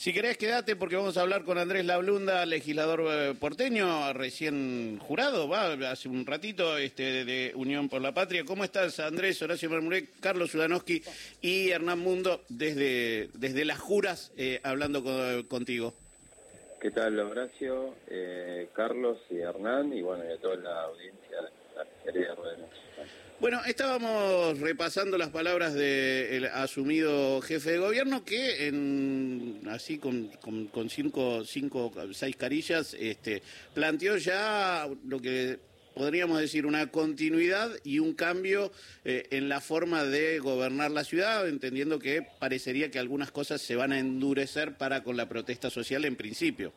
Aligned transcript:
Si 0.00 0.14
querés, 0.14 0.38
quédate 0.38 0.76
porque 0.76 0.96
vamos 0.96 1.18
a 1.18 1.20
hablar 1.20 1.44
con 1.44 1.58
Andrés 1.58 1.84
Lablunda, 1.84 2.46
legislador 2.46 3.02
eh, 3.06 3.34
porteño, 3.38 4.14
recién 4.14 4.98
jurado, 4.98 5.46
va, 5.46 5.74
hace 5.90 6.08
un 6.08 6.24
ratito, 6.24 6.78
este, 6.78 7.26
de 7.26 7.52
Unión 7.54 7.90
por 7.90 8.00
la 8.00 8.14
Patria. 8.14 8.46
¿Cómo 8.46 8.64
estás, 8.64 8.98
Andrés, 8.98 9.42
Horacio 9.42 9.68
Marmurek, 9.68 10.18
Carlos 10.20 10.52
Sudanowski 10.52 11.02
y 11.42 11.68
Hernán 11.68 11.98
Mundo, 11.98 12.40
desde, 12.48 13.28
desde 13.34 13.66
las 13.66 13.78
juras, 13.78 14.32
eh, 14.38 14.58
hablando 14.62 15.04
contigo? 15.48 15.92
¿Qué 16.80 16.90
tal, 16.92 17.20
Horacio, 17.20 17.94
eh, 18.08 18.70
Carlos 18.72 19.18
y 19.28 19.40
Hernán, 19.40 19.92
y 19.92 20.00
bueno, 20.00 20.24
y 20.24 20.32
a 20.32 20.38
toda 20.38 20.56
la 20.56 20.84
audiencia 20.84 21.42
la 21.76 21.84
serie 22.02 22.22
de 22.22 22.28
bueno, 23.40 23.60
estábamos 23.66 24.60
repasando 24.60 25.16
las 25.16 25.30
palabras 25.30 25.72
del 25.72 26.44
asumido 26.46 27.40
jefe 27.40 27.72
de 27.72 27.78
gobierno 27.78 28.22
que 28.22 28.68
en, 28.68 29.62
así 29.70 29.98
con, 29.98 30.28
con, 30.70 30.90
cinco, 30.90 31.42
cinco, 31.44 31.90
seis 32.12 32.36
carillas 32.36 32.94
este, 32.94 33.42
planteó 33.72 34.18
ya 34.18 34.86
lo 35.06 35.20
que 35.20 35.58
podríamos 35.94 36.38
decir 36.38 36.66
una 36.66 36.90
continuidad 36.90 37.70
y 37.82 37.98
un 37.98 38.12
cambio 38.12 38.72
eh, 39.06 39.26
en 39.30 39.48
la 39.48 39.62
forma 39.62 40.04
de 40.04 40.38
gobernar 40.38 40.90
la 40.90 41.04
ciudad, 41.04 41.48
entendiendo 41.48 41.98
que 41.98 42.22
parecería 42.38 42.90
que 42.90 42.98
algunas 42.98 43.32
cosas 43.32 43.62
se 43.62 43.74
van 43.74 43.92
a 43.92 43.98
endurecer 43.98 44.76
para 44.76 45.02
con 45.02 45.16
la 45.16 45.28
protesta 45.28 45.70
social 45.70 46.04
en 46.04 46.16
principio. 46.16 46.72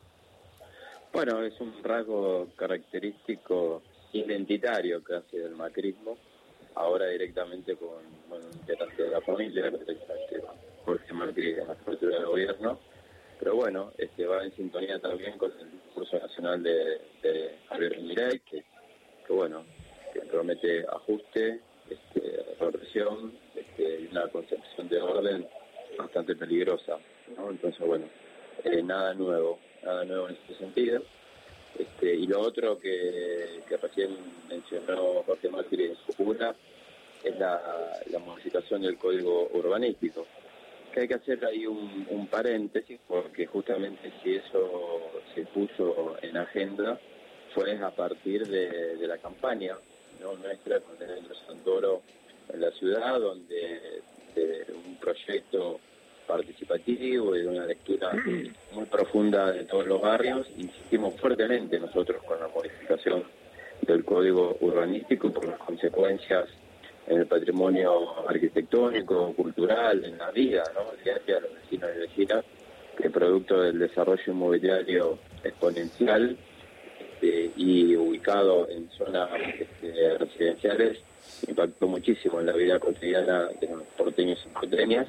Bueno, 1.12 1.44
es 1.44 1.60
un 1.60 1.82
rasgo 1.84 2.48
característico 2.56 3.82
identitario 4.14 5.02
casi 5.04 5.36
del 5.36 5.54
macrismo 5.54 6.16
ahora 6.74 7.06
directamente 7.06 7.76
con 7.76 8.02
bueno, 8.28 8.46
de 8.66 9.08
la 9.10 9.20
familia, 9.20 9.70
directamente 9.70 10.42
Jorge 10.84 11.12
Macri 11.12 11.50
en 11.52 11.66
la 11.66 11.74
estructura 11.74 12.16
del 12.16 12.26
gobierno, 12.26 12.78
pero 13.38 13.56
bueno, 13.56 13.92
este 13.98 14.26
va 14.26 14.44
en 14.44 14.52
sintonía 14.54 14.98
también 14.98 15.36
con 15.38 15.52
el 15.58 15.70
discurso 15.70 16.18
nacional 16.18 16.62
de, 16.62 17.58
Javier 17.68 18.00
Milei, 18.00 18.40
que, 18.40 18.64
que, 19.26 19.32
bueno, 19.32 19.64
que 20.12 20.20
promete 20.20 20.84
ajuste, 20.86 21.60
este, 21.90 22.44
represión 22.60 23.32
este, 23.54 24.00
y 24.00 24.08
una 24.10 24.28
concepción 24.28 24.88
de 24.88 25.00
orden 25.00 25.46
bastante 25.98 26.34
peligrosa, 26.36 26.98
¿no? 27.36 27.50
Entonces, 27.50 27.86
bueno, 27.86 28.06
eh, 28.64 28.82
nada 28.82 29.14
nuevo, 29.14 29.58
nada 29.82 30.04
nuevo 30.04 30.28
en 30.28 30.36
este 30.36 30.54
sentido. 30.56 31.02
Este, 31.78 32.14
y 32.14 32.26
lo 32.26 32.40
otro 32.40 32.78
que, 32.78 33.62
recién 33.82 34.16
mencionó 34.48 35.13
Macri 35.50 35.84
en 35.84 35.96
su 35.96 36.12
jura 36.12 36.54
es 37.22 37.38
la, 37.38 37.60
modificación 38.24 38.82
del 38.82 38.96
código 38.96 39.48
urbanístico. 39.52 40.26
Que 40.92 41.00
hay 41.00 41.08
que 41.08 41.14
hacer 41.14 41.44
ahí 41.44 41.66
un, 41.66 42.28
paréntesis 42.30 42.98
porque 43.06 43.46
justamente 43.46 44.12
si 44.22 44.36
eso 44.36 45.00
se 45.34 45.42
puso 45.46 46.16
en 46.22 46.36
agenda 46.36 46.98
fue 47.54 47.76
a 47.78 47.90
partir 47.90 48.46
de, 48.46 49.06
la 49.06 49.18
campaña 49.18 49.76
nuestra 50.20 50.80
con 50.80 50.96
el 51.02 51.28
Santoro 51.46 52.02
en 52.52 52.60
la 52.60 52.70
ciudad, 52.72 53.20
donde 53.20 54.00
de 54.34 54.66
un 54.72 54.96
proyecto 54.96 55.80
participativo 56.26 57.36
y 57.36 57.42
de 57.42 57.48
una 57.48 57.66
lectura 57.66 58.12
muy 58.72 58.84
profunda 58.86 59.52
de 59.52 59.64
todos 59.64 59.86
los 59.86 60.00
barrios, 60.00 60.46
insistimos 60.56 61.14
fuertemente 61.20 61.78
nosotros 61.78 62.22
con 62.24 62.40
la 62.40 62.48
modificación 62.48 63.24
del 63.86 64.04
código 64.04 64.56
urbanístico 64.60 65.32
por 65.32 65.46
las 65.46 65.58
consecuencias 65.58 66.46
en 67.06 67.18
el 67.18 67.26
patrimonio 67.26 68.28
arquitectónico, 68.28 69.32
cultural, 69.34 70.04
en 70.04 70.16
la 70.18 70.30
vida, 70.30 70.64
¿no? 70.74 70.92
El 70.92 71.04
día 71.04 71.36
a 71.36 71.40
los 71.40 71.54
vecinos 71.54 71.90
y 71.94 72.00
vecinas, 72.00 72.44
que 72.96 73.10
producto 73.10 73.60
del 73.60 73.78
desarrollo 73.78 74.22
inmobiliario 74.26 75.18
exponencial 75.42 76.36
este, 77.00 77.50
y 77.56 77.94
ubicado 77.96 78.68
en 78.70 78.88
zonas 78.90 79.28
este, 79.58 80.18
residenciales, 80.18 80.98
impactó 81.46 81.88
muchísimo 81.88 82.40
en 82.40 82.46
la 82.46 82.52
vida 82.52 82.78
cotidiana 82.78 83.48
de 83.60 83.68
los 83.68 83.82
porteños 83.96 84.38
y 84.46 84.48
porteñas 84.48 85.08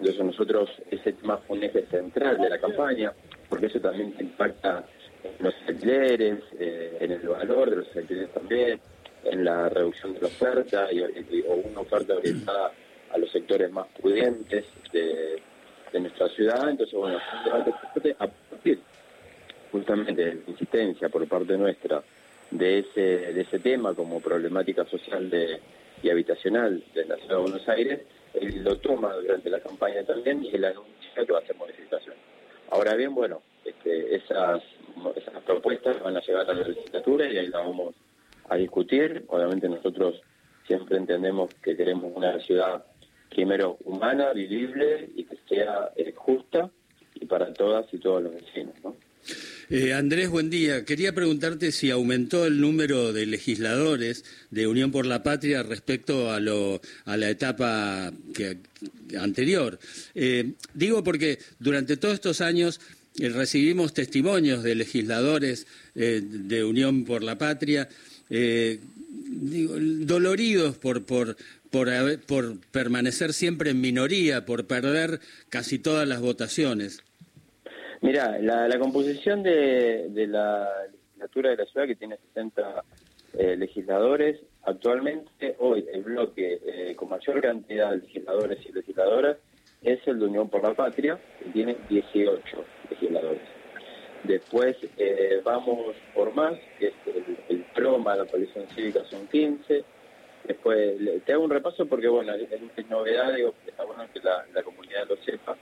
entonces 0.00 0.24
nosotros, 0.24 0.70
ese 0.90 1.12
tema 1.12 1.36
fue 1.36 1.58
un 1.58 1.64
eje 1.64 1.84
central 1.90 2.38
de 2.38 2.48
la 2.48 2.58
campaña, 2.58 3.12
porque 3.50 3.66
eso 3.66 3.80
también 3.80 4.14
impacta 4.18 4.82
en 5.24 5.44
los 5.44 5.54
alquileres, 5.66 6.38
eh, 6.58 6.96
en 7.00 7.12
el 7.12 7.28
valor 7.28 7.70
de 7.70 7.76
los 7.76 7.96
alquileres 7.96 8.32
también, 8.32 8.80
en 9.24 9.44
la 9.44 9.68
reducción 9.68 10.14
de 10.14 10.20
la 10.20 10.26
oferta 10.26 10.92
y, 10.92 11.00
o 11.02 11.54
una 11.54 11.80
oferta 11.80 12.14
orientada 12.14 12.72
a 13.12 13.18
los 13.18 13.30
sectores 13.30 13.70
más 13.70 13.86
pudientes 14.00 14.64
de, 14.92 15.42
nuestra 15.98 16.28
ciudad. 16.28 16.68
Entonces, 16.68 16.94
bueno, 16.96 17.18
a 17.18 18.26
partir 18.26 18.80
justamente 19.72 20.24
de 20.24 20.34
la 20.34 20.40
insistencia 20.46 21.08
por 21.08 21.26
parte 21.26 21.56
nuestra 21.58 22.02
de 22.50 22.78
ese, 22.80 23.00
de 23.00 23.40
ese 23.40 23.58
tema 23.58 23.94
como 23.94 24.20
problemática 24.20 24.84
social 24.86 25.28
de, 25.28 25.60
y 26.02 26.10
habitacional 26.10 26.82
de 26.94 27.04
la 27.04 27.16
ciudad 27.16 27.36
de 27.36 27.42
Buenos 27.42 27.68
Aires, 27.68 28.00
él 28.34 28.62
lo 28.62 28.76
toma 28.78 29.14
durante 29.14 29.50
la 29.50 29.60
campaña 29.60 30.02
también 30.04 30.44
y 30.44 30.54
él 30.54 30.64
anuncia 30.64 31.26
que 31.26 31.32
va 31.32 31.38
a 31.38 31.42
hacer 31.42 31.56
modificación. 31.56 32.14
Ahora 32.70 32.94
bien, 32.94 33.14
bueno, 33.14 33.42
este, 33.64 34.14
esas, 34.14 34.62
esas 35.16 35.42
propuestas 35.44 36.02
van 36.02 36.16
a 36.16 36.20
llegar 36.20 36.50
a 36.50 36.54
la 36.54 36.68
legislatura 36.68 37.30
y 37.30 37.38
ahí 37.38 37.48
las 37.48 37.64
vamos 37.64 37.94
a 38.48 38.56
discutir. 38.56 39.24
Obviamente 39.28 39.68
nosotros 39.68 40.20
siempre 40.66 40.96
entendemos 40.96 41.52
que 41.62 41.76
queremos 41.76 42.12
una 42.14 42.38
ciudad 42.40 42.84
primero 43.30 43.78
humana, 43.84 44.32
vivible 44.32 45.08
y 45.14 45.24
que 45.24 45.36
sea 45.48 45.90
eh, 45.96 46.12
justa 46.14 46.70
y 47.14 47.26
para 47.26 47.52
todas 47.52 47.86
y 47.92 47.98
todos 47.98 48.22
los 48.22 48.34
vecinos, 48.34 48.74
¿no? 48.82 48.96
Eh, 49.68 49.92
Andrés, 49.92 50.28
buen 50.30 50.50
día. 50.50 50.84
Quería 50.84 51.12
preguntarte 51.12 51.70
si 51.70 51.90
aumentó 51.90 52.44
el 52.44 52.60
número 52.60 53.12
de 53.12 53.26
legisladores 53.26 54.24
de 54.50 54.66
Unión 54.66 54.90
por 54.90 55.06
la 55.06 55.22
Patria 55.22 55.62
respecto 55.62 56.32
a, 56.32 56.40
lo, 56.40 56.80
a 57.04 57.16
la 57.16 57.30
etapa 57.30 58.10
anterior. 59.16 59.78
Eh, 60.16 60.54
digo 60.74 61.04
porque 61.04 61.38
durante 61.60 61.96
todos 61.96 62.14
estos 62.14 62.40
años 62.40 62.80
recibimos 63.28 63.92
testimonios 63.92 64.62
de 64.62 64.74
legisladores 64.74 65.66
de 65.94 66.64
Unión 66.64 67.04
por 67.04 67.22
la 67.22 67.36
Patria 67.36 67.88
doloridos 69.30 70.78
por, 70.78 71.04
por, 71.04 71.36
por, 71.70 71.88
por 72.26 72.60
permanecer 72.72 73.32
siempre 73.32 73.70
en 73.70 73.80
minoría, 73.80 74.44
por 74.44 74.66
perder 74.66 75.20
casi 75.48 75.78
todas 75.78 76.06
las 76.06 76.20
votaciones. 76.20 77.02
Mira, 78.00 78.38
la, 78.38 78.78
composición 78.78 79.42
de, 79.42 80.08
la 80.26 80.68
legislatura 80.90 81.50
de 81.50 81.56
la 81.56 81.66
ciudad, 81.66 81.86
que 81.86 81.96
tiene 81.96 82.16
60 82.34 82.84
eh, 83.38 83.56
legisladores, 83.56 84.40
actualmente 84.62 85.56
hoy 85.58 85.84
el 85.92 86.02
bloque 86.02 86.60
eh, 86.64 86.94
con 86.96 87.10
mayor 87.10 87.40
cantidad 87.40 87.90
de 87.90 87.98
legisladores 87.98 88.58
y 88.66 88.72
legisladoras 88.72 89.36
es 89.82 90.00
el 90.06 90.18
de 90.18 90.26
Unión 90.26 90.48
por 90.48 90.62
la 90.62 90.74
Patria, 90.74 91.18
que 91.38 91.50
tiene 91.50 91.76
18 91.88 92.64
legisladores. 92.90 93.42
Después 94.24 94.76
eh, 94.98 95.40
vamos 95.42 95.94
por 96.14 96.34
más, 96.34 96.54
que 96.78 96.88
es 96.88 96.94
el, 97.48 97.64
PROMA, 97.74 98.16
la 98.16 98.26
coalición 98.26 98.66
cívica 98.74 99.02
son 99.10 99.26
15. 99.28 99.84
Después 100.46 100.96
te 101.24 101.32
hago 101.32 101.44
un 101.44 101.50
repaso 101.50 101.86
porque, 101.86 102.08
bueno, 102.08 102.34
es, 102.34 102.88
novedad, 102.88 103.34
digo, 103.34 103.54
está 103.66 103.84
bueno 103.84 104.04
que 104.12 104.20
la, 104.20 104.44
la 104.52 104.62
comunidad 104.62 105.08
lo 105.08 105.16
sepa, 105.18 105.56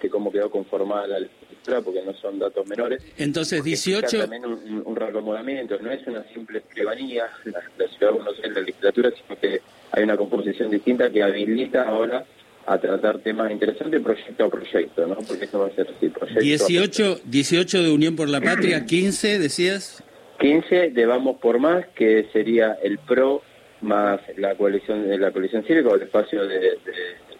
que 0.00 0.10
cómo 0.10 0.30
quedó 0.30 0.50
conformada 0.50 1.06
la 1.06 1.20
legislatura, 1.20 1.80
porque 1.80 2.02
no 2.02 2.12
son 2.14 2.38
datos 2.38 2.66
menores. 2.66 3.02
Entonces, 3.16 3.62
18... 3.62 4.18
También 4.18 4.44
un, 4.44 4.82
un, 4.84 4.96
reacomodamiento, 4.96 5.78
no 5.80 5.90
es 5.90 6.06
una 6.06 6.24
simple 6.34 6.58
escribanía 6.58 7.30
la, 7.44 7.88
ciudad 7.88 8.12
de 8.12 8.18
Buenos 8.18 8.36
Aires, 8.38 8.54
la 8.54 8.60
legislatura, 8.60 9.10
sino 9.10 9.40
que 9.40 9.60
hay 9.92 10.02
una 10.02 10.16
composición 10.16 10.70
distinta 10.70 11.10
que 11.10 11.22
habilita 11.22 11.84
ahora 11.88 12.26
a 12.66 12.78
tratar 12.78 13.18
temas 13.20 13.50
interesantes 13.50 14.02
proyecto 14.02 14.44
a 14.44 14.50
proyecto, 14.50 15.06
¿no? 15.06 15.16
Porque 15.16 15.44
eso 15.44 15.60
va 15.60 15.68
a 15.68 15.70
ser 15.70 15.88
así, 15.96 16.08
proyecto 16.08 16.40
18, 16.40 17.20
18 17.24 17.82
de 17.82 17.90
Unión 17.90 18.16
por 18.16 18.28
la 18.28 18.40
Patria, 18.40 18.84
15, 18.86 19.38
decías. 19.38 20.02
15 20.40 20.90
de 20.90 21.06
Vamos 21.06 21.36
por 21.40 21.58
Más, 21.58 21.86
que 21.94 22.28
sería 22.32 22.76
el 22.82 22.98
PRO 22.98 23.42
más 23.82 24.20
la 24.38 24.54
coalición 24.54 25.08
la 25.20 25.30
coalición 25.30 25.62
cívica 25.64 25.90
o 25.90 25.94
el 25.96 26.02
espacio 26.02 26.46
de, 26.46 26.58
de, 26.58 26.74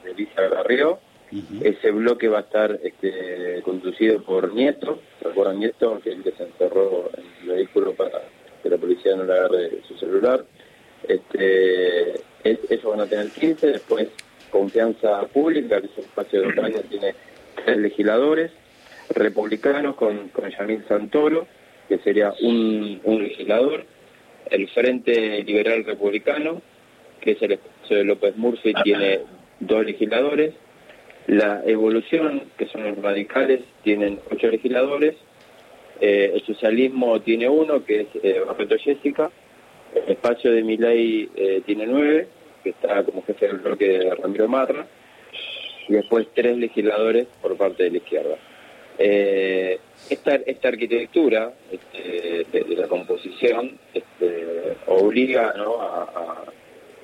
de 0.04 0.14
Lisa 0.14 0.48
Barrio, 0.48 1.00
ese 1.60 1.90
bloque 1.90 2.28
va 2.28 2.38
a 2.38 2.42
estar 2.42 2.78
este, 2.82 3.60
conducido 3.62 4.22
por 4.22 4.54
Nieto, 4.54 5.00
recuerdan 5.20 5.58
Nieto, 5.58 6.00
que 6.00 6.10
es 6.10 6.16
el 6.16 6.22
que 6.22 6.32
se 6.32 6.44
encerró 6.44 7.10
en 7.16 7.24
el 7.42 7.56
vehículo 7.56 7.94
para 7.94 8.22
que 8.62 8.70
la 8.70 8.76
policía 8.76 9.16
no 9.16 9.24
le 9.24 9.32
agarre 9.32 9.82
su 9.88 9.96
celular. 9.96 10.44
Este, 11.08 12.12
es, 12.44 12.82
van 12.84 13.00
a 13.00 13.06
tener 13.06 13.28
15, 13.30 13.66
después 13.66 14.08
Confianza 14.56 15.20
Pública, 15.26 15.80
que 15.80 15.86
es 15.86 15.98
un 15.98 16.04
espacio 16.04 16.40
de 16.40 16.52
dos 16.52 16.88
tiene 16.88 17.14
tres 17.62 17.76
legisladores, 17.76 18.50
republicanos 19.10 19.96
con, 19.96 20.28
con 20.28 20.50
Yamil 20.50 20.82
Santoro, 20.88 21.46
que 21.88 21.98
sería 21.98 22.32
un, 22.40 23.00
legislador, 23.04 23.84
el 24.50 24.66
Frente 24.68 25.42
Liberal 25.44 25.84
Republicano, 25.84 26.62
que 27.20 27.32
es 27.32 27.42
el 27.42 27.52
espacio 27.52 27.98
de 27.98 28.04
López 28.04 28.36
Murphy, 28.36 28.72
tiene 28.82 29.20
dos 29.60 29.84
legisladores, 29.84 30.54
La 31.26 31.62
evolución, 31.66 32.44
que 32.56 32.66
son 32.68 32.84
los 32.84 32.98
radicales, 32.98 33.60
tienen 33.82 34.20
ocho 34.30 34.48
legisladores, 34.48 35.16
eh, 36.00 36.30
el 36.34 36.42
socialismo 36.46 37.20
tiene 37.20 37.48
uno, 37.48 37.84
que 37.84 38.00
es 38.02 38.06
eh, 38.22 38.40
Barreto 38.46 38.76
Jessica, 38.78 39.30
el 39.94 40.12
espacio 40.12 40.52
de 40.52 40.62
Milay 40.62 41.28
eh, 41.36 41.62
tiene 41.66 41.86
nueve, 41.86 42.28
que 42.66 42.70
está 42.70 43.04
como 43.04 43.22
jefe 43.22 43.46
del 43.46 43.58
bloque 43.58 43.86
de 43.86 44.14
Ramiro 44.16 44.48
Marra, 44.48 44.84
y 45.86 45.92
después 45.92 46.26
tres 46.34 46.56
legisladores 46.56 47.28
por 47.40 47.56
parte 47.56 47.84
de 47.84 47.90
la 47.92 47.96
izquierda. 47.98 48.36
Eh, 48.98 49.78
esta, 50.10 50.34
esta 50.34 50.68
arquitectura 50.68 51.52
este, 51.70 52.44
de, 52.50 52.76
la 52.76 52.88
composición 52.88 53.78
este, 53.94 54.78
obliga 54.88 55.54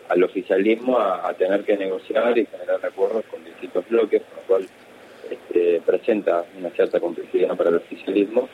al 0.08 0.24
oficialismo 0.24 0.98
a, 0.98 1.32
tener 1.34 1.62
que 1.62 1.76
negociar 1.76 2.36
y 2.36 2.46
generar 2.46 2.84
acuerdos 2.84 3.24
con 3.26 3.44
distintos 3.44 3.88
bloques, 3.88 4.22
con 4.22 4.36
lo 4.36 4.42
cual 4.48 4.66
este, 5.30 5.80
presenta 5.86 6.44
una 6.58 6.70
cierta 6.70 6.98
complejidad 6.98 7.56
para 7.56 7.70
el 7.70 7.76
oficialismo, 7.76 8.48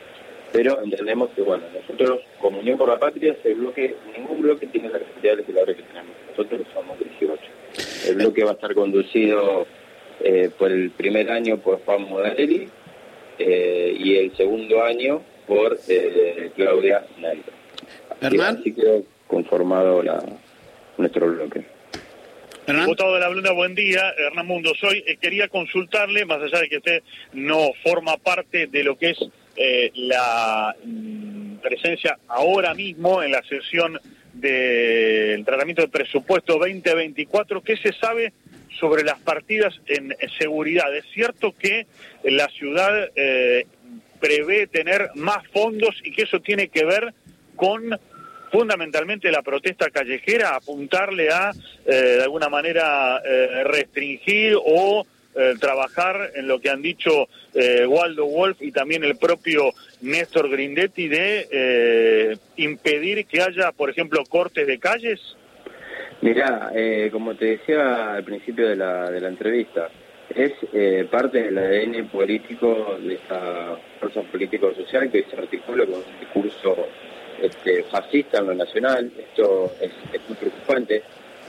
pero 0.51 0.81
entendemos 0.83 1.29
que, 1.31 1.41
bueno, 1.41 1.63
nosotros 1.73 2.21
como 2.39 2.59
Unión 2.59 2.77
por 2.77 2.89
la 2.89 2.99
Patria, 2.99 3.33
ese 3.33 3.53
bloque, 3.53 3.95
ningún 4.17 4.41
bloque 4.41 4.67
tiene 4.67 4.89
la 4.89 4.99
cantidad 4.99 5.33
de 5.33 5.37
legisladores 5.37 5.77
que 5.77 5.83
tenemos, 5.83 6.11
nosotros 6.29 6.61
somos 6.73 6.97
18. 6.99 7.41
El 8.07 8.15
bloque 8.15 8.43
va 8.43 8.51
a 8.51 8.53
estar 8.53 8.73
conducido 8.73 9.67
eh, 10.21 10.49
por 10.57 10.71
el 10.71 10.91
primer 10.91 11.29
año 11.31 11.57
por 11.57 11.83
Juan 11.85 12.09
Modarelli, 12.09 12.67
eh, 13.39 13.95
y 13.97 14.17
el 14.17 14.35
segundo 14.35 14.83
año 14.83 15.21
por 15.47 15.79
eh, 15.87 16.51
Claudia 16.55 17.05
Nairo. 17.19 17.43
Hernán. 18.21 18.57
Así 18.57 18.73
quedó 18.73 19.03
conformado 19.27 20.03
la, 20.03 20.21
nuestro 20.97 21.27
bloque. 21.31 21.63
Diputado 22.67 23.15
de 23.15 23.19
la 23.21 23.29
Blunda, 23.29 23.51
buen 23.53 23.73
día. 23.73 24.13
Hernán 24.17 24.45
Mundo, 24.45 24.73
soy. 24.79 25.03
Eh, 25.07 25.17
quería 25.17 25.47
consultarle, 25.47 26.25
más 26.25 26.41
allá 26.41 26.59
de 26.59 26.69
que 26.69 26.77
usted 26.77 27.01
no 27.33 27.71
forma 27.81 28.17
parte 28.17 28.67
de 28.67 28.83
lo 28.83 28.97
que 28.97 29.11
es 29.11 29.17
la 29.95 30.75
mm, 30.83 31.55
presencia 31.57 32.17
ahora 32.27 32.73
mismo 32.73 33.21
en 33.21 33.31
la 33.31 33.43
sesión 33.43 33.99
del 34.33 35.43
tratamiento 35.43 35.81
del 35.81 35.91
presupuesto 35.91 36.57
2024, 36.57 37.61
¿qué 37.61 37.75
se 37.77 37.91
sabe 37.93 38.33
sobre 38.79 39.03
las 39.03 39.19
partidas 39.19 39.73
en 39.87 40.15
seguridad. 40.39 40.95
Es 40.95 41.05
cierto 41.13 41.53
que 41.57 41.87
la 42.23 42.47
ciudad 42.47 43.09
eh, 43.15 43.65
prevé 44.19 44.67
tener 44.67 45.09
más 45.15 45.45
fondos 45.49 45.95
y 46.03 46.11
que 46.11 46.23
eso 46.23 46.39
tiene 46.39 46.69
que 46.69 46.85
ver 46.85 47.13
con 47.55 47.99
fundamentalmente 48.51 49.31
la 49.31 49.43
protesta 49.43 49.89
callejera, 49.91 50.55
apuntarle 50.55 51.29
a, 51.29 51.51
eh, 51.85 51.93
de 51.93 52.23
alguna 52.23 52.49
manera, 52.49 53.21
eh, 53.23 53.63
restringir 53.63 54.55
o 54.55 55.05
trabajar 55.59 56.31
en 56.35 56.47
lo 56.47 56.59
que 56.59 56.69
han 56.69 56.81
dicho 56.81 57.27
Waldo 57.87 58.25
Wolf 58.25 58.61
y 58.61 58.71
también 58.71 59.03
el 59.03 59.17
propio 59.17 59.71
Néstor 60.01 60.49
Grindetti 60.49 61.07
de 61.07 62.37
impedir 62.57 63.25
que 63.25 63.41
haya, 63.41 63.71
por 63.71 63.89
ejemplo, 63.89 64.23
cortes 64.25 64.67
de 64.67 64.79
calles. 64.79 65.19
Mira, 66.21 66.71
eh, 66.75 67.09
como 67.11 67.35
te 67.35 67.45
decía 67.45 68.13
al 68.15 68.23
principio 68.25 68.67
de 68.67 68.75
la, 68.75 69.09
de 69.09 69.21
la 69.21 69.29
entrevista, 69.29 69.89
es 70.35 70.51
eh, 70.73 71.07
parte 71.09 71.43
del 71.43 71.57
ADN 71.57 72.09
político 72.09 72.97
de 73.01 73.13
esta 73.15 73.77
fuerza 73.99 74.21
político-social 74.23 75.09
que 75.09 75.23
se 75.23 75.37
articula 75.37 75.85
con 75.85 75.95
un 75.95 76.19
discurso 76.19 76.87
este, 77.41 77.83
fascista 77.83 78.39
en 78.39 78.47
lo 78.47 78.53
nacional. 78.53 79.11
Esto 79.17 79.71
es, 79.79 79.91
muy 80.27 80.37
preocupante. 80.37 81.03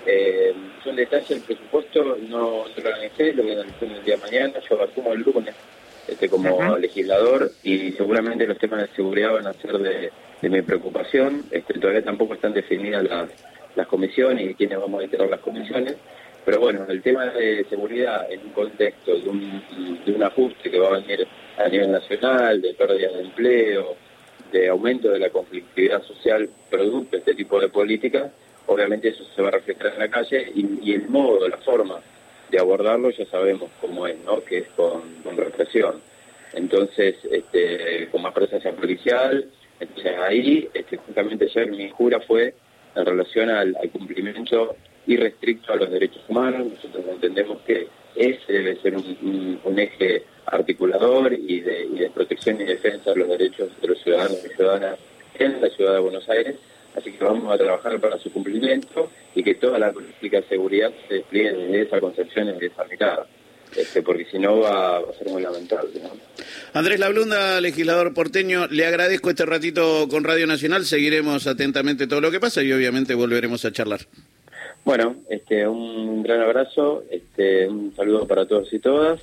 Eh, 0.07 0.55
son 0.83 0.97
detalles 0.97 1.29
del 1.29 1.41
presupuesto, 1.41 2.17
no, 2.29 2.39
lo 2.39 2.63
organicé, 2.77 3.33
lo 3.33 3.43
voy 3.43 3.53
a 3.53 3.55
analizar 3.57 3.83
el 3.85 4.05
día 4.05 4.17
de 4.17 4.23
mañana. 4.23 4.55
Yo 4.69 4.83
asumo 4.83 5.13
el 5.13 5.21
lunes 5.21 5.55
este, 6.09 6.29
como 6.29 6.79
legislador 6.79 7.51
y 7.63 7.93
seguramente 7.93 8.47
los 8.47 8.59
temas 8.59 8.81
de 8.81 8.97
seguridad 8.97 9.33
van 9.33 9.47
a 9.47 9.53
ser 9.55 9.79
de, 9.79 10.11
de 10.41 10.49
mi 10.49 10.63
preocupación. 10.63 11.45
Este, 11.51 11.75
todavía 11.79 12.03
tampoco 12.03 12.35
están 12.35 12.55
definidas 12.55 13.05
las 13.05 13.29
las 13.77 13.87
comisiones 13.87 14.51
y 14.51 14.55
quiénes 14.55 14.79
vamos 14.79 15.01
a 15.01 15.05
integrar 15.05 15.31
las 15.31 15.41
comisiones. 15.41 15.97
Pero 16.45 16.61
bueno, 16.61 16.87
el 16.89 17.03
tema 17.03 17.27
de 17.27 17.65
seguridad 17.69 18.31
en 18.31 18.41
un 18.41 18.51
contexto 18.51 19.15
de 19.19 19.29
un, 19.29 19.63
de 20.05 20.13
un 20.13 20.23
ajuste 20.23 20.71
que 20.71 20.79
va 20.79 20.89
a 20.89 21.01
venir 21.01 21.27
a 21.59 21.69
nivel 21.69 21.93
nacional, 21.93 22.61
de 22.63 22.75
pérdida 22.75 23.09
de 23.13 23.21
empleo, 23.21 23.97
de 24.51 24.69
aumento 24.69 25.11
de 25.11 25.19
la 25.19 25.31
conflictividad 25.31 26.03
social 26.03 26.49
producto 26.71 27.13
de 27.13 27.19
este 27.19 27.35
tipo 27.35 27.61
de 27.61 27.69
políticas, 27.69 28.33
obviamente 28.71 29.09
eso 29.09 29.25
se 29.35 29.43
va 29.43 29.49
a 29.49 29.53
reflejar 29.53 29.95
en 29.95 29.99
la 29.99 30.09
calle 30.09 30.53
y, 30.55 30.93
el 30.93 31.09
modo, 31.09 31.49
la 31.49 31.59
forma 31.59 32.01
de 32.51 32.59
abordarlo 32.59 33.11
ya 33.11 33.27
sabemos 33.27 33.71
cómo 33.81 34.07
es, 34.07 34.17
¿no? 34.25 34.43
que 34.45 34.59
es 34.59 34.69
con, 34.71 35.03
represión. 35.37 36.01
Entonces, 36.53 37.17
este, 37.31 38.09
con 38.11 38.23
más 38.23 38.33
presencia 38.33 38.73
policial, 38.73 39.49
entonces 39.79 40.13
ahí, 40.19 40.69
este, 40.73 40.97
justamente 40.99 41.47
ayer 41.47 41.71
mi 41.71 41.91
jura 41.91 42.21
fue 42.21 42.55
en 42.95 43.07
relación 43.07 43.51
al, 43.51 43.77
cumplimiento 43.93 44.77
irrestricto 45.07 45.73
a 45.73 45.77
los 45.77 45.91
derechos 45.91 46.23
humanos. 46.29 46.69
Nosotros 46.75 47.05
entendemos 47.09 47.59
que 47.63 47.89
ese 48.15 48.53
debe 48.53 48.77
ser 48.77 48.97
un, 48.97 49.79
eje 49.79 50.25
articulador 50.47 51.33
y 51.33 51.61
de, 51.61 52.11
protección 52.15 52.61
y 52.61 52.65
defensa 52.65 53.11
de 53.11 53.17
los 53.17 53.29
derechos 53.29 53.69
de 53.81 53.89
los 53.89 54.03
ciudadanos 54.03 54.45
y 54.45 54.49
ciudadanas 54.49 54.99
en 55.39 55.61
la 55.61 55.69
ciudad 55.71 55.95
de 55.95 56.01
Buenos 56.01 56.29
Aires. 56.29 56.57
Así 56.97 57.13
que 57.13 57.25
vamos 57.25 57.53
a 57.53 57.59
trabajar 57.59 57.99
para 58.01 58.19
su 58.19 58.33
cumplimiento 58.33 59.11
y 59.35 59.43
que 59.43 59.55
toda 59.55 59.79
la 59.79 59.93
política 59.93 60.41
de 60.41 60.49
seguridad 60.49 60.91
se 61.09 61.15
despliegue 61.15 61.53
desde 61.53 61.83
esa 61.83 62.01
concepción 62.01 62.49
y 62.49 62.53
desde 62.53 62.67
esa 62.67 62.85
mirada. 62.85 63.27
Este, 63.77 64.03
porque 64.03 64.25
si 64.25 64.39
no 64.39 64.59
va, 64.59 64.99
a 64.99 65.13
ser 65.17 65.29
muy 65.29 65.43
lamentable. 65.43 65.91
Andrés 66.73 66.99
Lablunda, 66.99 67.61
legislador 67.61 68.13
porteño, 68.13 68.67
le 68.67 68.85
agradezco 68.85 69.31
este 69.31 69.47
ratito 69.47 70.09
con 70.09 70.25
Radio 70.25 70.49
Nacional, 70.49 70.85
seguiremos 70.85 71.47
atentamente 71.47 72.09
todo 72.09 72.21
lo 72.21 72.33
que 72.33 72.41
pasa 72.41 72.63
y 72.63 72.73
obviamente 72.73 73.15
volveremos 73.15 73.65
a 73.65 73.71
charlar. 73.71 74.01
Bueno, 74.85 75.17
este, 75.29 75.69
un 75.69 76.23
gran 76.25 76.41
abrazo, 76.41 77.05
este, 77.11 77.69
un 77.69 77.95
saludo 77.95 78.27
para 78.27 78.47
todos 78.47 78.73
y 78.73 78.81
todas 78.81 79.21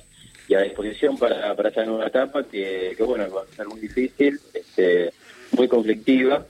y 0.48 0.54
a 0.54 0.62
disposición 0.62 1.18
para, 1.18 1.54
para 1.54 1.68
esta 1.68 1.84
nueva 1.84 2.06
etapa 2.06 2.42
que, 2.44 2.94
que 2.96 3.02
bueno, 3.02 3.30
va 3.30 3.42
a 3.42 3.54
ser 3.54 3.66
muy 3.66 3.80
difícil, 3.80 4.40
este, 4.54 5.12
muy 5.52 5.68
conflictiva 5.68 6.46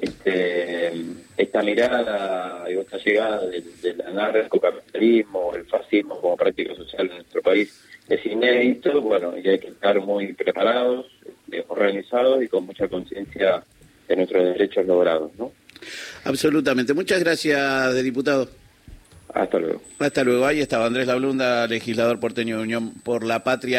este, 0.00 0.92
esta 1.36 1.62
mirada 1.62 2.64
y 2.68 2.74
esta 2.74 2.98
llegada 2.98 3.46
del, 3.46 3.80
del 3.80 4.00
anarcocapitalismo, 4.02 5.54
el 5.54 5.64
fascismo 5.66 6.20
como 6.20 6.36
práctica 6.36 6.74
social 6.74 7.08
en 7.08 7.16
nuestro 7.16 7.42
país 7.42 7.84
es 8.08 8.24
inédito, 8.24 9.00
bueno, 9.02 9.34
y 9.36 9.46
hay 9.48 9.58
que 9.58 9.68
estar 9.68 10.00
muy 10.00 10.32
preparados, 10.32 11.06
este, 11.26 11.64
organizados 11.68 12.42
y 12.42 12.48
con 12.48 12.64
mucha 12.64 12.88
conciencia 12.88 13.62
de 14.08 14.16
nuestros 14.16 14.44
derechos 14.44 14.86
logrados, 14.86 15.30
¿no? 15.38 15.52
Absolutamente. 16.24 16.94
Muchas 16.94 17.20
gracias, 17.20 18.02
diputado. 18.02 18.48
Hasta 19.34 19.58
luego. 19.58 19.82
Hasta 19.98 20.24
luego. 20.24 20.46
Ahí 20.46 20.60
estaba 20.60 20.86
Andrés 20.86 21.06
Lablunda, 21.06 21.66
legislador 21.66 22.18
porteño 22.18 22.56
de 22.56 22.62
Unión 22.62 22.94
por 22.94 23.24
la 23.24 23.44
Patria. 23.44 23.76